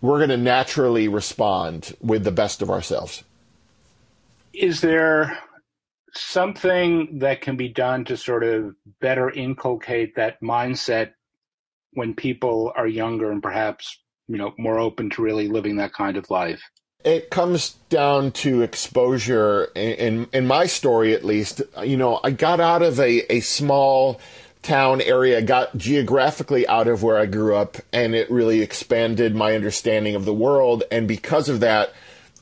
we're 0.00 0.18
going 0.18 0.30
to 0.30 0.36
naturally 0.36 1.08
respond 1.08 1.96
with 2.00 2.24
the 2.24 2.32
best 2.32 2.60
of 2.62 2.70
ourselves 2.70 3.22
is 4.56 4.80
there 4.80 5.38
something 6.14 7.18
that 7.18 7.42
can 7.42 7.56
be 7.56 7.68
done 7.68 8.04
to 8.06 8.16
sort 8.16 8.42
of 8.42 8.74
better 9.00 9.30
inculcate 9.30 10.16
that 10.16 10.40
mindset 10.42 11.12
when 11.92 12.14
people 12.14 12.72
are 12.74 12.86
younger 12.86 13.30
and 13.30 13.42
perhaps 13.42 13.98
you 14.28 14.38
know 14.38 14.54
more 14.58 14.78
open 14.78 15.10
to 15.10 15.22
really 15.22 15.46
living 15.46 15.76
that 15.76 15.92
kind 15.92 16.16
of 16.16 16.30
life 16.30 16.62
it 17.06 17.30
comes 17.30 17.76
down 17.88 18.32
to 18.32 18.62
exposure 18.62 19.70
in 19.76 20.28
in 20.32 20.46
my 20.46 20.66
story 20.66 21.14
at 21.14 21.24
least 21.24 21.62
you 21.82 21.96
know 21.96 22.20
i 22.24 22.30
got 22.30 22.60
out 22.60 22.82
of 22.82 22.98
a, 22.98 23.32
a 23.32 23.40
small 23.40 24.20
town 24.62 25.00
area 25.00 25.40
got 25.40 25.74
geographically 25.78 26.66
out 26.66 26.88
of 26.88 27.04
where 27.04 27.16
i 27.16 27.24
grew 27.24 27.54
up 27.54 27.76
and 27.92 28.14
it 28.14 28.28
really 28.30 28.60
expanded 28.60 29.36
my 29.36 29.54
understanding 29.54 30.16
of 30.16 30.24
the 30.24 30.34
world 30.34 30.82
and 30.90 31.06
because 31.08 31.48
of 31.48 31.60
that 31.60 31.94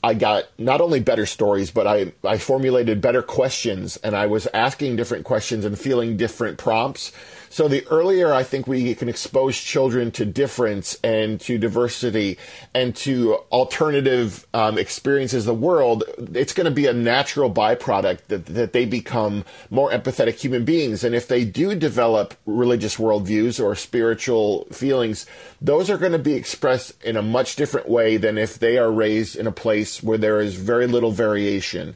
I 0.02 0.12
got 0.12 0.44
not 0.58 0.82
only 0.82 1.00
better 1.00 1.24
stories, 1.24 1.70
but 1.70 1.86
I, 1.86 2.12
I 2.22 2.36
formulated 2.36 3.00
better 3.00 3.22
questions 3.22 3.96
and 3.96 4.14
I 4.14 4.26
was 4.26 4.46
asking 4.52 4.96
different 4.96 5.24
questions 5.24 5.64
and 5.64 5.78
feeling 5.78 6.18
different 6.18 6.58
prompts. 6.58 7.10
So 7.54 7.68
the 7.68 7.86
earlier 7.86 8.32
I 8.32 8.42
think 8.42 8.66
we 8.66 8.96
can 8.96 9.08
expose 9.08 9.56
children 9.56 10.10
to 10.10 10.24
difference 10.24 10.98
and 11.04 11.40
to 11.42 11.56
diversity 11.56 12.36
and 12.74 12.96
to 12.96 13.34
alternative 13.52 14.44
um, 14.52 14.76
experiences 14.76 15.46
of 15.46 15.54
the 15.54 15.64
world, 15.64 16.02
it's 16.34 16.52
going 16.52 16.64
to 16.64 16.72
be 16.72 16.88
a 16.88 16.92
natural 16.92 17.48
byproduct 17.48 18.22
that, 18.26 18.46
that 18.46 18.72
they 18.72 18.86
become 18.86 19.44
more 19.70 19.92
empathetic 19.92 20.34
human 20.34 20.64
beings. 20.64 21.04
And 21.04 21.14
if 21.14 21.28
they 21.28 21.44
do 21.44 21.76
develop 21.76 22.34
religious 22.44 22.96
worldviews 22.96 23.64
or 23.64 23.76
spiritual 23.76 24.64
feelings, 24.72 25.24
those 25.60 25.90
are 25.90 25.96
going 25.96 26.10
to 26.10 26.18
be 26.18 26.34
expressed 26.34 27.00
in 27.04 27.16
a 27.16 27.22
much 27.22 27.54
different 27.54 27.88
way 27.88 28.16
than 28.16 28.36
if 28.36 28.58
they 28.58 28.78
are 28.78 28.90
raised 28.90 29.36
in 29.36 29.46
a 29.46 29.52
place 29.52 30.02
where 30.02 30.18
there 30.18 30.40
is 30.40 30.56
very 30.56 30.88
little 30.88 31.12
variation. 31.12 31.94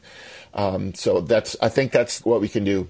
Um, 0.53 0.93
so 0.93 1.19
that's, 1.19 1.57
I 1.61 1.67
think 1.67 1.91
that's 1.91 2.23
what 2.23 2.39
we 2.39 2.47
can 2.47 2.63
do 2.63 2.87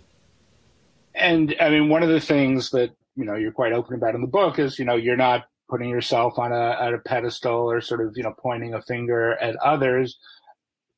and 1.20 1.56
I 1.60 1.70
mean, 1.70 1.90
one 1.90 2.04
of 2.04 2.10
the 2.10 2.20
things 2.20 2.72
that 2.72 2.92
you 3.16 3.26
know 3.26 3.36
you're 3.36 3.52
quite 3.52 3.74
open 3.74 3.96
about 3.96 4.16
in 4.16 4.22
the 4.22 4.28
book 4.28 4.60
is 4.60 4.80
you 4.80 4.86
know 4.86 4.96
you're 4.96 5.18
not 5.18 5.46
putting 5.70 5.90
yourself 5.90 6.40
on 6.40 6.52
a 6.52 6.78
at 6.80 6.94
a 6.94 7.00
pedestal 7.00 7.70
or 7.70 7.82
sort 7.82 8.02
of 8.02 8.14
you 8.16 8.24
know 8.24 8.34
pointing 8.40 8.74
a 8.74 8.82
finger 8.82 9.34
at 9.36 9.56
others. 9.58 10.18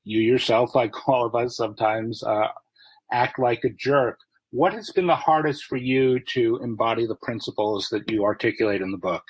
You 0.04 0.20
yourself, 0.20 0.76
like 0.76 0.94
all 1.08 1.26
of 1.26 1.36
us, 1.36 1.58
sometimes 1.58 2.24
uh, 2.24 2.48
act 3.12 3.40
like 3.40 3.64
a 3.64 3.70
jerk. 3.70 4.20
What 4.52 4.74
has 4.74 4.90
been 4.92 5.08
the 5.08 5.16
hardest 5.16 5.66
for 5.66 5.78
you 5.78 6.20
to 6.20 6.60
embody 6.62 7.06
the 7.06 7.16
principles 7.16 7.88
that 7.90 8.10
you 8.12 8.26
articulate 8.26 8.82
in 8.82 8.92
the 8.92 8.98
book? 8.98 9.24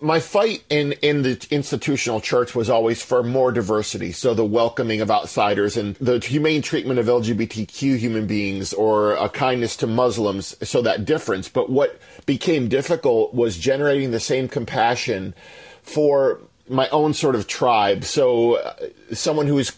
My 0.00 0.18
fight 0.18 0.64
in 0.70 0.92
in 1.02 1.22
the 1.22 1.46
institutional 1.50 2.20
church 2.20 2.54
was 2.54 2.70
always 2.70 3.02
for 3.02 3.22
more 3.22 3.52
diversity. 3.52 4.12
So 4.12 4.32
the 4.32 4.44
welcoming 4.44 5.00
of 5.00 5.10
outsiders 5.10 5.76
and 5.76 5.94
the 5.96 6.18
humane 6.18 6.62
treatment 6.62 6.98
of 6.98 7.06
lgbtq 7.06 7.98
human 7.98 8.26
beings 8.26 8.72
or 8.72 9.14
a 9.16 9.28
kindness 9.28 9.76
to 9.76 9.86
muslims. 9.86 10.56
So 10.66 10.80
that 10.82 11.04
difference. 11.04 11.48
But 11.48 11.70
what 11.70 12.00
became 12.26 12.68
difficult 12.68 13.34
was 13.34 13.58
generating 13.58 14.10
the 14.10 14.20
same 14.20 14.48
compassion 14.48 15.34
for 15.82 16.40
my 16.68 16.88
own 16.90 17.12
sort 17.12 17.34
of 17.34 17.46
tribe. 17.46 18.04
So 18.04 18.54
uh, 18.54 18.74
someone 19.12 19.48
who 19.48 19.58
is 19.58 19.72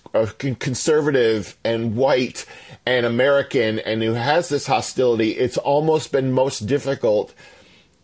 conservative 0.58 1.56
and 1.64 1.96
white 1.96 2.46
and 2.84 3.06
american 3.06 3.78
and 3.78 4.02
who 4.02 4.14
has 4.14 4.48
this 4.48 4.66
hostility 4.66 5.30
it's 5.32 5.56
almost 5.56 6.10
been 6.10 6.32
most 6.32 6.66
difficult 6.66 7.32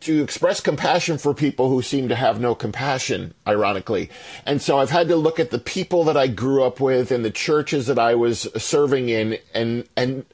to 0.01 0.23
express 0.23 0.61
compassion 0.61 1.19
for 1.19 1.35
people 1.35 1.69
who 1.69 1.83
seem 1.83 2.09
to 2.09 2.15
have 2.15 2.41
no 2.41 2.55
compassion, 2.55 3.35
ironically. 3.47 4.11
And 4.47 4.63
so 4.63 4.79
I've 4.79 4.91
had 4.91 5.09
to 5.09 5.17
look 5.17 5.41
at 5.41 5.51
the 5.51 5.59
people 5.59 6.05
that 6.05 6.17
I 6.17 6.29
grew 6.29 6.63
up 6.63 6.81
with 6.81 7.11
and 7.11 7.25
the 7.25 7.31
churches 7.31 7.87
that 7.87 7.99
I 7.99 8.15
was 8.15 8.49
serving 8.57 9.09
in 9.09 9.39
and, 9.55 9.89
and 9.97 10.25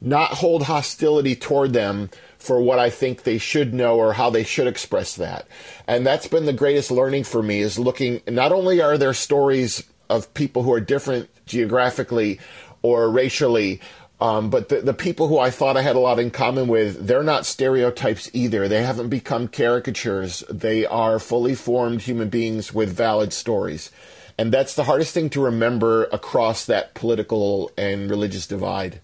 not 0.00 0.32
hold 0.32 0.64
hostility 0.64 1.36
toward 1.36 1.72
them 1.72 2.10
for 2.38 2.60
what 2.60 2.80
I 2.80 2.90
think 2.90 3.22
they 3.22 3.38
should 3.38 3.72
know 3.72 3.96
or 3.96 4.14
how 4.14 4.28
they 4.28 4.42
should 4.42 4.66
express 4.66 5.14
that. 5.14 5.46
And 5.86 6.04
that's 6.04 6.26
been 6.26 6.44
the 6.44 6.52
greatest 6.52 6.90
learning 6.90 7.22
for 7.22 7.40
me 7.40 7.60
is 7.60 7.78
looking, 7.78 8.20
not 8.26 8.50
only 8.50 8.80
are 8.80 8.98
there 8.98 9.14
stories 9.14 9.84
of 10.10 10.34
people 10.34 10.64
who 10.64 10.72
are 10.72 10.80
different 10.80 11.30
geographically 11.46 12.40
or 12.82 13.08
racially, 13.08 13.80
um, 14.22 14.50
but 14.50 14.68
the, 14.68 14.80
the 14.82 14.94
people 14.94 15.26
who 15.26 15.40
I 15.40 15.50
thought 15.50 15.76
I 15.76 15.82
had 15.82 15.96
a 15.96 15.98
lot 15.98 16.20
in 16.20 16.30
common 16.30 16.68
with, 16.68 17.08
they're 17.08 17.24
not 17.24 17.44
stereotypes 17.44 18.30
either. 18.32 18.68
They 18.68 18.84
haven't 18.84 19.08
become 19.08 19.48
caricatures. 19.48 20.44
They 20.48 20.86
are 20.86 21.18
fully 21.18 21.56
formed 21.56 22.02
human 22.02 22.28
beings 22.28 22.72
with 22.72 22.96
valid 22.96 23.32
stories. 23.32 23.90
And 24.38 24.52
that's 24.52 24.76
the 24.76 24.84
hardest 24.84 25.12
thing 25.12 25.28
to 25.30 25.42
remember 25.42 26.04
across 26.12 26.66
that 26.66 26.94
political 26.94 27.72
and 27.76 28.08
religious 28.08 28.46
divide. 28.46 29.00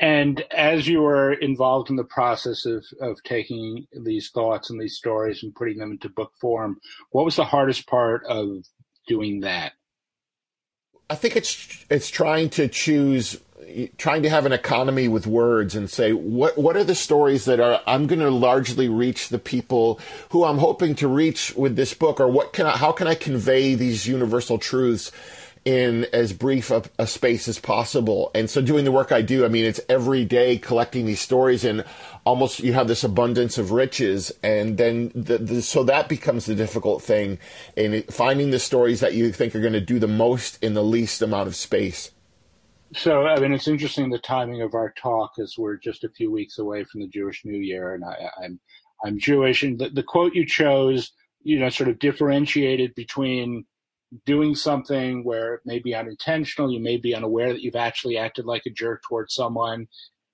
And 0.00 0.42
as 0.50 0.88
you 0.88 1.02
were 1.02 1.34
involved 1.34 1.90
in 1.90 1.96
the 1.96 2.02
process 2.02 2.66
of, 2.66 2.84
of 3.00 3.22
taking 3.22 3.86
these 3.92 4.30
thoughts 4.30 4.70
and 4.70 4.80
these 4.80 4.96
stories 4.96 5.44
and 5.44 5.54
putting 5.54 5.78
them 5.78 5.92
into 5.92 6.08
book 6.08 6.32
form, 6.40 6.80
what 7.10 7.24
was 7.24 7.36
the 7.36 7.44
hardest 7.44 7.86
part 7.86 8.24
of 8.26 8.64
doing 9.06 9.40
that? 9.42 9.74
I 11.08 11.16
think 11.16 11.36
it's 11.36 11.84
it's 11.90 12.08
trying 12.08 12.50
to 12.50 12.68
choose 12.68 13.40
trying 13.98 14.22
to 14.22 14.30
have 14.30 14.46
an 14.46 14.52
economy 14.52 15.08
with 15.08 15.26
words 15.26 15.74
and 15.74 15.90
say 15.90 16.12
what 16.12 16.56
what 16.58 16.76
are 16.76 16.84
the 16.84 16.94
stories 16.94 17.44
that 17.44 17.60
are 17.60 17.80
I'm 17.86 18.06
going 18.06 18.20
to 18.20 18.30
largely 18.30 18.88
reach 18.88 19.28
the 19.28 19.38
people 19.38 20.00
who 20.30 20.44
I'm 20.44 20.58
hoping 20.58 20.94
to 20.96 21.08
reach 21.08 21.54
with 21.54 21.76
this 21.76 21.94
book 21.94 22.20
or 22.20 22.28
what 22.28 22.52
can 22.52 22.66
I 22.66 22.76
how 22.76 22.92
can 22.92 23.06
I 23.06 23.14
convey 23.14 23.74
these 23.74 24.06
universal 24.06 24.58
truths 24.58 25.12
in 25.64 26.06
as 26.12 26.32
brief 26.32 26.70
a, 26.70 26.82
a, 26.98 27.06
space 27.06 27.46
as 27.46 27.58
possible. 27.58 28.30
And 28.34 28.48
so 28.48 28.62
doing 28.62 28.84
the 28.84 28.92
work 28.92 29.12
I 29.12 29.20
do, 29.20 29.44
I 29.44 29.48
mean, 29.48 29.66
it's 29.66 29.80
every 29.88 30.24
day 30.24 30.56
collecting 30.56 31.04
these 31.04 31.20
stories 31.20 31.64
and 31.64 31.84
almost 32.24 32.60
you 32.60 32.72
have 32.72 32.88
this 32.88 33.04
abundance 33.04 33.58
of 33.58 33.70
riches. 33.70 34.32
And 34.42 34.78
then 34.78 35.12
the, 35.14 35.38
the, 35.38 35.62
so 35.62 35.84
that 35.84 36.08
becomes 36.08 36.46
the 36.46 36.54
difficult 36.54 37.02
thing 37.02 37.38
in 37.76 38.02
finding 38.04 38.50
the 38.50 38.58
stories 38.58 39.00
that 39.00 39.14
you 39.14 39.32
think 39.32 39.54
are 39.54 39.60
going 39.60 39.74
to 39.74 39.80
do 39.80 39.98
the 39.98 40.08
most 40.08 40.62
in 40.62 40.74
the 40.74 40.82
least 40.82 41.20
amount 41.20 41.46
of 41.46 41.56
space. 41.56 42.10
So, 42.94 43.26
I 43.26 43.38
mean, 43.38 43.52
it's 43.52 43.68
interesting 43.68 44.10
the 44.10 44.18
timing 44.18 44.62
of 44.62 44.74
our 44.74 44.92
talk 45.00 45.32
as 45.38 45.54
we're 45.56 45.76
just 45.76 46.02
a 46.02 46.10
few 46.10 46.30
weeks 46.30 46.58
away 46.58 46.84
from 46.84 47.00
the 47.00 47.08
Jewish 47.08 47.44
New 47.44 47.58
Year, 47.58 47.94
and 47.94 48.04
I, 48.04 48.14
am 48.14 48.30
I'm, 48.42 48.60
I'm 49.04 49.18
Jewish, 49.18 49.62
and 49.62 49.78
the, 49.78 49.90
the 49.90 50.02
quote 50.02 50.34
you 50.34 50.44
chose, 50.44 51.12
you 51.42 51.60
know, 51.60 51.68
sort 51.68 51.88
of 51.88 52.00
differentiated 52.00 52.94
between 52.96 53.64
doing 54.26 54.56
something 54.56 55.22
where 55.22 55.54
it 55.54 55.60
may 55.64 55.78
be 55.78 55.94
unintentional, 55.94 56.72
you 56.72 56.80
may 56.80 56.96
be 56.96 57.14
unaware 57.14 57.52
that 57.52 57.62
you've 57.62 57.76
actually 57.76 58.18
acted 58.18 58.44
like 58.44 58.62
a 58.66 58.70
jerk 58.70 59.02
towards 59.08 59.34
someone, 59.34 59.86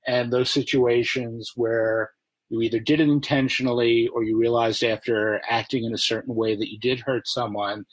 and 0.06 0.32
those 0.32 0.50
situations 0.50 1.52
where 1.56 2.10
you 2.48 2.62
either 2.62 2.80
did 2.80 3.00
it 3.00 3.08
intentionally 3.08 4.08
or 4.08 4.22
you 4.22 4.38
realized 4.38 4.82
after 4.82 5.42
acting 5.50 5.84
in 5.84 5.92
a 5.92 5.98
certain 5.98 6.34
way 6.34 6.56
that 6.56 6.70
you 6.70 6.78
did 6.78 7.00
hurt 7.00 7.28
someone. 7.28 7.84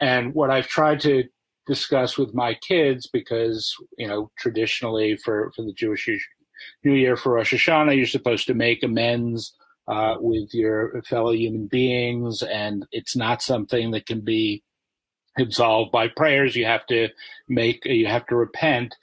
And 0.00 0.34
what 0.34 0.50
I've 0.50 0.66
tried 0.66 1.00
to 1.00 1.24
discuss 1.70 2.18
with 2.18 2.34
my 2.34 2.54
kids 2.54 3.06
because 3.06 3.74
you 3.96 4.08
know 4.08 4.30
traditionally 4.36 5.16
for 5.16 5.52
for 5.54 5.62
the 5.62 5.72
Jewish 5.72 6.08
New 6.84 6.94
Year 6.94 7.16
for 7.16 7.34
Rosh 7.34 7.54
Hashanah, 7.54 7.96
you're 7.96 8.06
supposed 8.06 8.46
to 8.48 8.54
make 8.54 8.82
amends 8.82 9.54
uh, 9.88 10.16
with 10.18 10.52
your 10.52 11.02
fellow 11.02 11.32
human 11.32 11.66
beings, 11.66 12.42
and 12.42 12.86
it's 12.92 13.16
not 13.16 13.42
something 13.42 13.92
that 13.92 14.06
can 14.06 14.20
be 14.20 14.62
absolved 15.38 15.92
by 15.92 16.08
prayers. 16.08 16.56
You 16.56 16.66
have 16.66 16.86
to 16.86 17.08
make, 17.48 17.84
you 17.84 18.06
have 18.06 18.26
to 18.26 18.36
repent. 18.36 18.94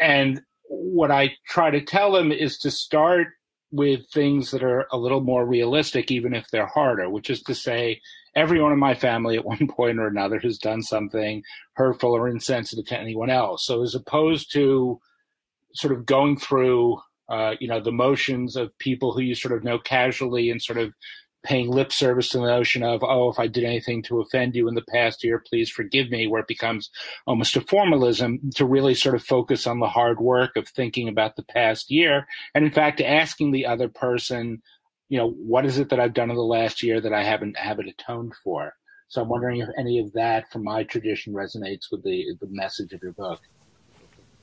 And 0.00 0.42
what 0.68 1.10
I 1.10 1.34
try 1.48 1.70
to 1.70 1.80
tell 1.80 2.12
them 2.12 2.30
is 2.32 2.58
to 2.58 2.70
start 2.70 3.28
with 3.70 4.08
things 4.10 4.50
that 4.50 4.62
are 4.62 4.86
a 4.92 4.98
little 4.98 5.22
more 5.22 5.46
realistic, 5.46 6.10
even 6.10 6.34
if 6.34 6.46
they're 6.50 6.66
harder, 6.66 7.08
which 7.08 7.30
is 7.30 7.42
to 7.44 7.54
say, 7.54 8.00
everyone 8.34 8.72
in 8.72 8.78
my 8.78 8.94
family 8.94 9.36
at 9.36 9.44
one 9.54 9.68
point 9.68 9.98
or 9.98 10.06
another 10.06 10.38
has 10.40 10.58
done 10.58 10.82
something 10.82 11.42
hurtful 11.74 12.12
or 12.12 12.28
insensitive 12.28 12.86
to 12.86 12.98
anyone 12.98 13.30
else. 13.30 13.66
So 13.66 13.82
as 13.82 13.94
opposed 13.94 14.52
to 14.52 15.00
sort 15.74 15.94
of 15.94 16.06
going 16.06 16.36
through, 16.36 16.98
uh, 17.28 17.54
you 17.60 17.68
know, 17.68 17.80
the 17.80 17.92
motions 17.92 18.56
of 18.56 18.76
people 18.78 19.12
who 19.12 19.20
you 19.20 19.34
sort 19.34 19.54
of 19.54 19.64
know 19.64 19.78
casually 19.78 20.50
and 20.50 20.60
sort 20.60 20.78
of 20.78 20.92
paying 21.42 21.70
lip 21.70 21.92
service 21.92 22.28
to 22.28 22.38
the 22.38 22.46
notion 22.46 22.82
of, 22.82 23.02
oh, 23.02 23.28
if 23.28 23.38
I 23.38 23.46
did 23.48 23.64
anything 23.64 24.02
to 24.04 24.20
offend 24.20 24.54
you 24.54 24.68
in 24.68 24.74
the 24.74 24.84
past 24.92 25.24
year, 25.24 25.42
please 25.44 25.68
forgive 25.68 26.10
me, 26.10 26.26
where 26.26 26.40
it 26.40 26.46
becomes 26.46 26.90
almost 27.26 27.56
a 27.56 27.60
formalism 27.62 28.50
to 28.54 28.64
really 28.64 28.94
sort 28.94 29.14
of 29.14 29.24
focus 29.24 29.66
on 29.66 29.80
the 29.80 29.88
hard 29.88 30.20
work 30.20 30.56
of 30.56 30.68
thinking 30.68 31.08
about 31.08 31.36
the 31.36 31.42
past 31.42 31.90
year. 31.90 32.26
And 32.54 32.64
in 32.64 32.70
fact, 32.70 33.00
asking 33.00 33.50
the 33.50 33.66
other 33.66 33.88
person, 33.88 34.62
you 35.12 35.18
know, 35.18 35.28
what 35.28 35.66
is 35.66 35.76
it 35.76 35.90
that 35.90 36.00
I've 36.00 36.14
done 36.14 36.30
in 36.30 36.36
the 36.36 36.42
last 36.42 36.82
year 36.82 36.98
that 36.98 37.12
I 37.12 37.22
haven't 37.22 37.58
haven't 37.58 37.90
atoned 37.90 38.32
for? 38.42 38.72
So 39.08 39.20
I'm 39.20 39.28
wondering 39.28 39.60
if 39.60 39.68
any 39.76 39.98
of 39.98 40.10
that 40.14 40.50
from 40.50 40.64
my 40.64 40.84
tradition 40.84 41.34
resonates 41.34 41.90
with 41.92 42.02
the 42.02 42.34
the 42.40 42.46
message 42.48 42.94
of 42.94 43.02
your 43.02 43.12
book. 43.12 43.38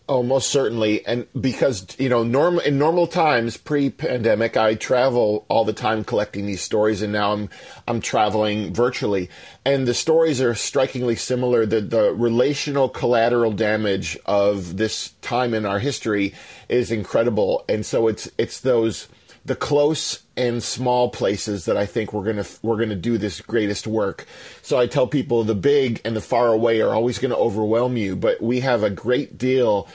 Oh, 0.08 0.22
most 0.22 0.52
certainly. 0.52 1.04
And 1.08 1.26
because, 1.40 1.88
you 2.00 2.10
know, 2.10 2.24
norm, 2.24 2.60
in 2.60 2.80
normal 2.80 3.06
times, 3.06 3.58
pre-pandemic, 3.58 4.58
I 4.58 4.74
travel 4.74 5.46
all 5.50 5.66
the 5.66 5.74
time 5.74 6.04
collecting 6.04 6.48
these 6.48 6.62
stories 6.62 7.04
and 7.04 7.14
now 7.14 7.34
I'm, 7.34 7.50
I'm 7.88 8.02
traveling 8.02 8.74
virtually. 8.74 9.30
And 9.66 9.88
the 9.88 9.94
stories 9.94 10.42
are 10.42 10.56
strikingly 10.56 11.16
similar. 11.16 11.68
The, 11.68 11.82
the 11.82 12.12
relational 12.12 12.90
collateral 12.90 13.52
damage 13.52 14.18
of 14.26 14.78
this 14.78 15.14
time 15.22 15.54
in 15.54 15.68
our 15.68 15.78
history 15.78 16.34
is 16.70 16.90
incredible. 16.90 17.64
And 17.70 17.86
so 17.86 18.08
it's, 18.08 18.32
it's 18.40 18.62
those, 18.62 19.10
the 19.50 19.56
close 19.56 20.20
and 20.38 20.62
small 20.62 21.10
places 21.10 21.66
that 21.66 21.76
I 21.76 21.88
think 21.88 22.14
we're 22.14 22.24
gonna 22.24 22.46
we're 22.62 22.78
gonna 22.78 22.96
do 22.96 23.18
this 23.18 23.42
greatest 23.42 23.88
work. 23.88 24.28
So 24.62 24.78
I 24.78 24.86
tell 24.86 25.08
people 25.08 25.44
the 25.44 25.56
big 25.56 26.02
and 26.06 26.16
the 26.16 26.22
far 26.22 26.50
away 26.50 26.82
are 26.82 26.94
always 26.94 27.18
to 27.32 27.36
overwhelm 27.36 27.98
you, 27.98 28.16
but 28.16 28.40
we 28.44 28.60
have 28.60 28.84
a 28.84 28.92
great 28.92 29.40
deal 29.40 29.88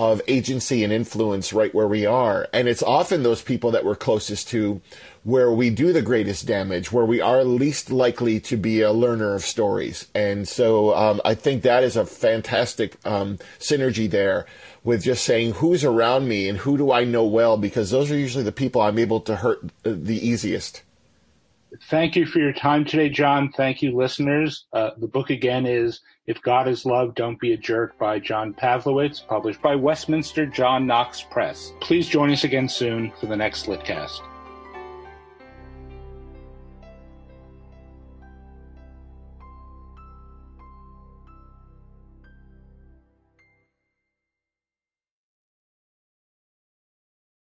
of 0.00 0.22
agency 0.28 0.82
and 0.82 0.90
influence 0.94 1.52
right 1.52 1.74
where 1.74 1.86
we 1.86 2.06
are, 2.06 2.48
and 2.54 2.68
it's 2.68 2.82
often 2.82 3.22
those 3.22 3.42
people 3.42 3.70
that 3.70 3.84
we're 3.84 3.94
closest 3.94 4.48
to 4.48 4.80
where 5.24 5.52
we 5.52 5.68
do 5.68 5.92
the 5.92 6.00
greatest 6.00 6.46
damage, 6.46 6.90
where 6.90 7.04
we 7.04 7.20
are 7.20 7.44
least 7.44 7.90
likely 7.90 8.40
to 8.40 8.56
be 8.56 8.80
a 8.80 8.92
learner 8.92 9.34
of 9.34 9.42
stories. 9.42 10.08
And 10.14 10.48
so 10.48 10.96
um, 10.96 11.20
I 11.22 11.34
think 11.34 11.62
that 11.62 11.82
is 11.82 11.96
a 11.96 12.06
fantastic 12.06 12.96
um, 13.04 13.38
synergy 13.58 14.08
there 14.10 14.46
with 14.82 15.04
just 15.04 15.22
saying 15.22 15.52
who's 15.52 15.84
around 15.84 16.26
me 16.26 16.48
and 16.48 16.56
who 16.56 16.78
do 16.78 16.90
I 16.90 17.04
know 17.04 17.26
well, 17.26 17.58
because 17.58 17.90
those 17.90 18.10
are 18.10 18.16
usually 18.16 18.44
the 18.44 18.52
people 18.52 18.80
I'm 18.80 18.98
able 18.98 19.20
to 19.20 19.36
hurt 19.36 19.60
the 19.82 20.26
easiest. 20.26 20.82
Thank 21.88 22.16
you 22.16 22.26
for 22.26 22.40
your 22.40 22.52
time 22.52 22.84
today, 22.84 23.08
John. 23.08 23.52
Thank 23.52 23.82
you, 23.82 23.94
listeners. 23.94 24.66
Uh, 24.72 24.90
the 24.98 25.06
book 25.06 25.30
again 25.30 25.66
is 25.66 26.00
If 26.26 26.42
God 26.42 26.68
is 26.68 26.84
Love, 26.84 27.14
Don't 27.14 27.38
Be 27.38 27.52
a 27.52 27.56
Jerk 27.56 27.98
by 27.98 28.18
John 28.18 28.54
Pavlovitz, 28.54 29.26
published 29.26 29.62
by 29.62 29.76
Westminster 29.76 30.46
John 30.46 30.86
Knox 30.86 31.22
Press. 31.22 31.72
Please 31.80 32.08
join 32.08 32.30
us 32.30 32.44
again 32.44 32.68
soon 32.68 33.12
for 33.20 33.26
the 33.26 33.36
next 33.36 33.66
Litcast. 33.66 34.29